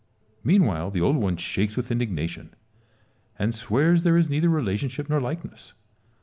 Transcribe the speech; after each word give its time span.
Meanwhile 0.43 0.89
the 0.89 1.01
old 1.01 1.17
one 1.17 1.37
shakes 1.37 1.77
with 1.77 1.91
indignation, 1.91 2.55
and 3.37 3.53
swears 3.53 4.01
there 4.01 4.17
is 4.17 4.31
neither 4.31 4.49
relationship 4.49 5.07
nor 5.09 5.21
likeness. 5.21 5.73